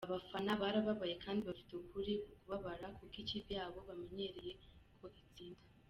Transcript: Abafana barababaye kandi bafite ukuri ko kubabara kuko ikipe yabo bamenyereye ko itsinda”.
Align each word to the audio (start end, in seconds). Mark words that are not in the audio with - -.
Abafana 0.07 0.51
barababaye 0.61 1.15
kandi 1.23 1.41
bafite 1.49 1.71
ukuri 1.81 2.11
ko 2.25 2.31
kubabara 2.41 2.85
kuko 2.97 3.15
ikipe 3.21 3.51
yabo 3.59 3.77
bamenyereye 3.87 4.53
ko 4.97 5.05
itsinda”. 5.21 5.61